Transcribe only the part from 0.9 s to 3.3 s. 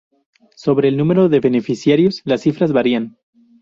número de beneficiarios, las cifras varían.